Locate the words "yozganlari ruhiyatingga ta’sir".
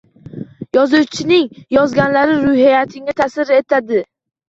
1.79-3.57